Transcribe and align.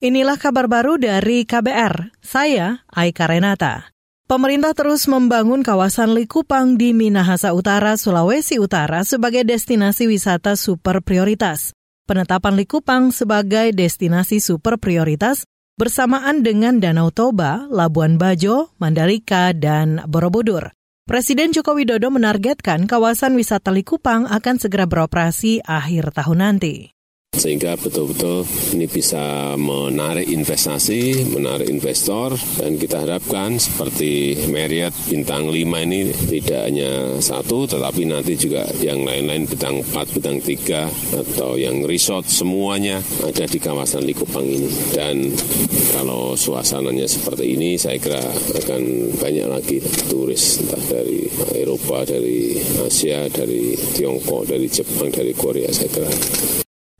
Inilah 0.00 0.40
kabar 0.40 0.64
baru 0.64 0.96
dari 0.96 1.44
KBR. 1.44 2.24
Saya 2.24 2.88
Aika 2.88 3.28
Renata. 3.28 3.92
Pemerintah 4.24 4.72
terus 4.72 5.04
membangun 5.04 5.60
kawasan 5.60 6.16
Likupang 6.16 6.80
di 6.80 6.96
Minahasa 6.96 7.52
Utara, 7.52 8.00
Sulawesi 8.00 8.56
Utara 8.56 9.04
sebagai 9.04 9.44
destinasi 9.44 10.08
wisata 10.08 10.56
super 10.56 11.04
prioritas. 11.04 11.76
Penetapan 12.08 12.56
Likupang 12.56 13.12
sebagai 13.12 13.76
destinasi 13.76 14.40
super 14.40 14.80
prioritas 14.80 15.44
bersamaan 15.76 16.40
dengan 16.40 16.80
Danau 16.80 17.12
Toba, 17.12 17.68
Labuan 17.68 18.16
Bajo, 18.16 18.72
Mandalika, 18.80 19.52
dan 19.52 20.00
Borobudur. 20.08 20.72
Presiden 21.04 21.52
Joko 21.52 21.76
Widodo 21.76 22.08
menargetkan 22.08 22.88
kawasan 22.88 23.36
wisata 23.36 23.68
Likupang 23.68 24.24
akan 24.24 24.56
segera 24.56 24.88
beroperasi 24.88 25.60
akhir 25.60 26.16
tahun 26.16 26.40
nanti 26.40 26.96
sehingga 27.40 27.72
betul-betul 27.80 28.44
ini 28.76 28.84
bisa 28.84 29.56
menarik 29.56 30.28
investasi, 30.28 31.24
menarik 31.32 31.72
investor, 31.72 32.36
dan 32.60 32.76
kita 32.76 33.00
harapkan 33.00 33.56
seperti 33.56 34.36
Marriott 34.52 34.92
bintang 35.08 35.48
5 35.48 35.56
ini 35.56 36.12
tidak 36.28 36.68
hanya 36.68 37.16
satu, 37.16 37.64
tetapi 37.64 38.04
nanti 38.04 38.36
juga 38.36 38.68
yang 38.84 39.08
lain-lain 39.08 39.48
bintang 39.48 39.80
4, 39.80 40.20
bintang 40.20 40.36
3, 40.44 40.84
atau 41.16 41.56
yang 41.56 41.88
resort 41.88 42.28
semuanya 42.28 43.00
ada 43.24 43.48
di 43.48 43.56
kawasan 43.56 44.04
Likupang 44.04 44.44
ini. 44.44 44.68
Dan 44.92 45.32
kalau 45.96 46.36
suasananya 46.36 47.08
seperti 47.08 47.56
ini, 47.56 47.80
saya 47.80 47.96
kira 47.96 48.20
akan 48.60 49.16
banyak 49.16 49.48
lagi 49.48 49.80
turis, 50.12 50.60
entah 50.60 50.84
dari 50.92 51.24
Eropa, 51.56 52.04
dari 52.04 52.60
Asia, 52.84 53.32
dari 53.32 53.72
Tiongkok, 53.96 54.44
dari 54.44 54.68
Jepang, 54.68 55.08
dari 55.08 55.32
Korea, 55.32 55.72
saya 55.72 55.88
kira. 55.88 56.12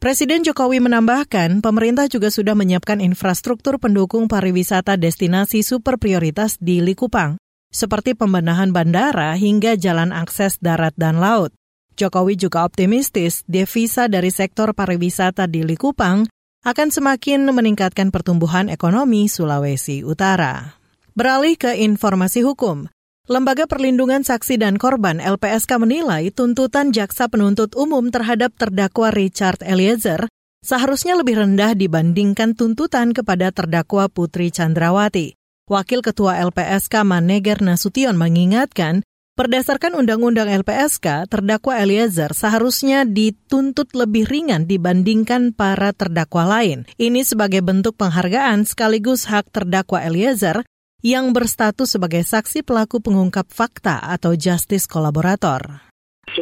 Presiden 0.00 0.40
Jokowi 0.40 0.80
menambahkan, 0.80 1.60
pemerintah 1.60 2.08
juga 2.08 2.32
sudah 2.32 2.56
menyiapkan 2.56 3.04
infrastruktur 3.04 3.76
pendukung 3.76 4.32
pariwisata 4.32 4.96
destinasi 4.96 5.60
super 5.60 6.00
prioritas 6.00 6.56
di 6.56 6.80
Likupang, 6.80 7.36
seperti 7.68 8.16
pembenahan 8.16 8.72
bandara 8.72 9.36
hingga 9.36 9.76
jalan 9.76 10.08
akses 10.16 10.56
darat 10.56 10.96
dan 10.96 11.20
laut. 11.20 11.52
Jokowi 12.00 12.40
juga 12.40 12.64
optimistis 12.64 13.44
devisa 13.44 14.08
dari 14.08 14.32
sektor 14.32 14.72
pariwisata 14.72 15.44
di 15.44 15.68
Likupang 15.68 16.24
akan 16.64 16.88
semakin 16.88 17.44
meningkatkan 17.52 18.08
pertumbuhan 18.08 18.72
ekonomi 18.72 19.28
Sulawesi 19.28 20.00
Utara. 20.00 20.80
Beralih 21.12 21.60
ke 21.60 21.76
informasi 21.76 22.40
hukum, 22.40 22.88
Lembaga 23.30 23.70
Perlindungan 23.70 24.26
Saksi 24.26 24.58
dan 24.58 24.74
Korban 24.74 25.22
LPSK 25.22 25.78
menilai 25.78 26.34
tuntutan 26.34 26.90
jaksa 26.90 27.30
penuntut 27.30 27.78
umum 27.78 28.10
terhadap 28.10 28.50
terdakwa 28.58 29.14
Richard 29.14 29.62
Eliezer 29.62 30.26
seharusnya 30.66 31.14
lebih 31.14 31.38
rendah 31.38 31.78
dibandingkan 31.78 32.58
tuntutan 32.58 33.14
kepada 33.14 33.54
terdakwa 33.54 34.10
Putri 34.10 34.50
Chandrawati. 34.50 35.38
Wakil 35.70 36.02
Ketua 36.02 36.42
LPSK 36.42 37.06
Maneger 37.06 37.62
Nasution 37.62 38.18
mengingatkan, 38.18 39.06
berdasarkan 39.38 39.94
Undang-Undang 39.94 40.50
LPSK, 40.66 41.30
terdakwa 41.30 41.78
Eliezer 41.78 42.34
seharusnya 42.34 43.06
dituntut 43.06 43.94
lebih 43.94 44.26
ringan 44.26 44.66
dibandingkan 44.66 45.54
para 45.54 45.94
terdakwa 45.94 46.50
lain. 46.50 46.82
Ini 46.98 47.22
sebagai 47.22 47.62
bentuk 47.62 47.94
penghargaan 47.94 48.66
sekaligus 48.66 49.30
hak 49.30 49.54
terdakwa 49.54 50.02
Eliezer 50.02 50.66
yang 51.00 51.32
berstatus 51.32 51.96
sebagai 51.96 52.20
saksi 52.20 52.60
pelaku 52.60 53.00
pengungkap 53.00 53.48
fakta 53.48 54.04
atau 54.04 54.36
justice 54.36 54.84
kolaborator 54.84 55.89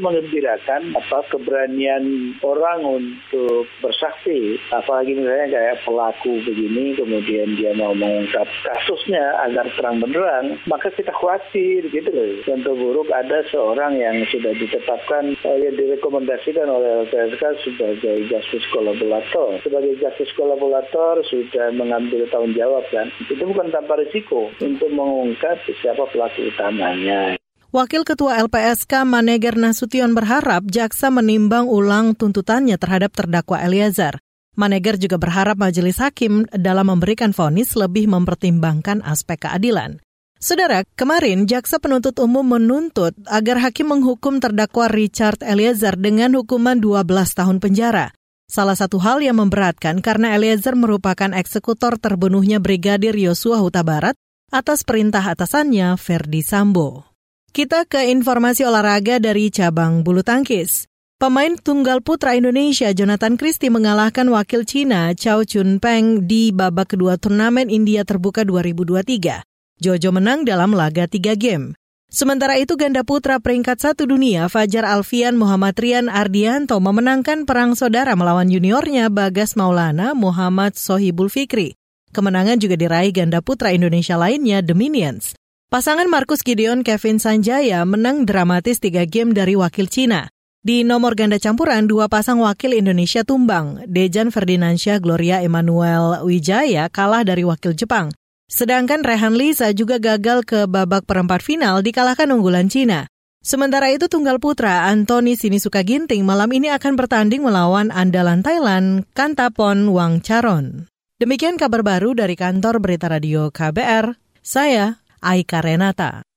mengembirakan 0.00 0.96
apa 0.96 1.18
keberanian 1.32 2.34
orang 2.44 2.80
untuk 2.84 3.68
bersaksi 3.84 4.56
apalagi 4.72 5.16
misalnya 5.16 5.48
kayak 5.52 5.80
pelaku 5.84 6.40
begini 6.44 6.96
kemudian 6.96 7.56
dia 7.56 7.72
mau 7.76 7.92
mengungkap 7.92 8.48
kasusnya 8.64 9.44
agar 9.48 9.68
terang 9.76 10.00
benderang 10.00 10.60
maka 10.68 10.92
kita 10.92 11.12
khawatir 11.12 11.88
gitu 11.88 12.10
loh. 12.10 12.30
Contoh 12.44 12.74
buruk 12.76 13.08
ada 13.12 13.44
seorang 13.48 13.96
yang 13.98 14.22
sudah 14.28 14.52
ditetapkan 14.56 15.36
eh, 15.36 15.58
yang 15.60 15.74
direkomendasikan 15.76 16.68
oleh 16.68 17.08
LPSK 17.08 17.42
sebagai 17.64 18.16
justice 18.28 18.66
kolaborator 18.72 19.60
sebagai 19.64 19.96
justice 19.98 20.32
kolaborator 20.36 21.22
sudah 21.28 21.72
mengambil 21.74 22.24
tanggung 22.28 22.56
jawab 22.56 22.84
kan. 22.92 23.08
Itu 23.26 23.42
bukan 23.44 23.72
tanpa 23.72 23.98
risiko 24.00 24.52
untuk 24.60 24.90
mengungkap 24.92 25.60
siapa 25.80 26.04
pelaku 26.12 26.50
utamanya 26.52 27.39
Wakil 27.70 28.02
Ketua 28.02 28.34
LPSK 28.50 29.06
Maneger 29.06 29.54
Nasution 29.54 30.10
berharap 30.10 30.66
jaksa 30.66 31.06
menimbang 31.06 31.70
ulang 31.70 32.18
tuntutannya 32.18 32.74
terhadap 32.74 33.14
terdakwa 33.14 33.62
Eliezer. 33.62 34.18
Maneger 34.58 34.98
juga 34.98 35.22
berharap 35.22 35.54
majelis 35.54 36.02
hakim 36.02 36.50
dalam 36.50 36.90
memberikan 36.90 37.30
vonis 37.30 37.78
lebih 37.78 38.10
mempertimbangkan 38.10 39.06
aspek 39.06 39.46
keadilan. 39.46 40.02
Saudara, 40.42 40.82
kemarin 40.98 41.46
jaksa 41.46 41.78
penuntut 41.78 42.18
umum 42.18 42.42
menuntut 42.42 43.14
agar 43.30 43.62
hakim 43.62 43.94
menghukum 43.94 44.42
terdakwa 44.42 44.90
Richard 44.90 45.38
Eliezer 45.38 45.94
dengan 45.94 46.34
hukuman 46.34 46.82
12 46.82 47.06
tahun 47.38 47.62
penjara. 47.62 48.10
Salah 48.50 48.74
satu 48.74 48.98
hal 48.98 49.22
yang 49.22 49.38
memberatkan 49.38 50.02
karena 50.02 50.34
Eliezer 50.34 50.74
merupakan 50.74 51.30
eksekutor 51.30 52.02
terbunuhnya 52.02 52.58
Brigadir 52.58 53.14
Yosua 53.14 53.62
Huta 53.62 53.86
Barat 53.86 54.18
atas 54.50 54.82
perintah 54.82 55.22
atasannya 55.22 55.94
Ferdi 55.94 56.42
Sambo. 56.42 57.09
Kita 57.50 57.82
ke 57.82 58.06
informasi 58.14 58.62
olahraga 58.62 59.18
dari 59.18 59.50
cabang 59.50 60.06
bulu 60.06 60.22
tangkis. 60.22 60.86
Pemain 61.18 61.58
tunggal 61.58 61.98
putra 61.98 62.38
Indonesia 62.38 62.94
Jonathan 62.94 63.34
Christie 63.34 63.74
mengalahkan 63.74 64.22
wakil 64.30 64.62
Cina 64.62 65.10
Chao 65.18 65.42
Chun 65.42 65.82
Peng 65.82 66.30
di 66.30 66.54
babak 66.54 66.94
kedua 66.94 67.18
turnamen 67.18 67.66
India 67.66 68.06
Terbuka 68.06 68.46
2023. 68.46 69.42
Jojo 69.82 70.10
menang 70.14 70.46
dalam 70.46 70.70
laga 70.78 71.10
tiga 71.10 71.34
game. 71.34 71.74
Sementara 72.06 72.54
itu 72.54 72.78
ganda 72.78 73.02
putra 73.02 73.42
peringkat 73.42 73.82
satu 73.82 74.06
dunia 74.06 74.46
Fajar 74.46 74.86
Alfian 74.86 75.34
Muhammad 75.34 75.74
Rian 75.74 76.06
Ardianto 76.06 76.78
memenangkan 76.78 77.50
perang 77.50 77.74
saudara 77.74 78.14
melawan 78.14 78.46
juniornya 78.46 79.10
Bagas 79.10 79.58
Maulana 79.58 80.14
Muhammad 80.14 80.78
Sohibul 80.78 81.26
Fikri. 81.26 81.74
Kemenangan 82.14 82.62
juga 82.62 82.78
diraih 82.78 83.10
ganda 83.10 83.42
putra 83.42 83.74
Indonesia 83.74 84.14
lainnya 84.14 84.62
The 84.62 84.78
Minions. 84.78 85.39
Pasangan 85.70 86.10
Markus 86.10 86.42
Gideon 86.42 86.82
Kevin 86.82 87.22
Sanjaya 87.22 87.86
menang 87.86 88.26
dramatis 88.26 88.82
tiga 88.82 89.06
game 89.06 89.30
dari 89.30 89.54
wakil 89.54 89.86
Cina. 89.86 90.26
Di 90.66 90.82
nomor 90.82 91.14
ganda 91.14 91.38
campuran, 91.38 91.86
dua 91.86 92.10
pasang 92.10 92.42
wakil 92.42 92.74
Indonesia 92.74 93.22
tumbang. 93.22 93.86
Dejan 93.86 94.34
Ferdinansyah 94.34 94.98
Gloria 94.98 95.46
Emmanuel 95.46 96.26
Wijaya 96.26 96.90
kalah 96.90 97.22
dari 97.22 97.46
wakil 97.46 97.78
Jepang. 97.78 98.10
Sedangkan 98.50 99.06
Rehan 99.06 99.38
Lisa 99.38 99.70
juga 99.70 100.02
gagal 100.02 100.42
ke 100.42 100.66
babak 100.66 101.06
perempat 101.06 101.38
final 101.38 101.86
dikalahkan 101.86 102.26
unggulan 102.34 102.66
Cina. 102.66 103.06
Sementara 103.38 103.94
itu 103.94 104.10
tunggal 104.10 104.42
putra 104.42 104.90
Anthony 104.90 105.38
Sinisuka 105.38 105.86
Ginting 105.86 106.26
malam 106.26 106.50
ini 106.50 106.74
akan 106.74 106.98
bertanding 106.98 107.46
melawan 107.46 107.94
andalan 107.94 108.42
Thailand 108.42 109.06
Kantapon 109.14 109.94
Wangcharon. 109.94 110.90
Demikian 111.22 111.54
kabar 111.54 111.86
baru 111.86 112.18
dari 112.18 112.34
kantor 112.34 112.82
Berita 112.82 113.06
Radio 113.06 113.54
KBR. 113.54 114.18
Saya 114.42 114.99
Aika 115.20 115.60
Renata. 115.60 116.29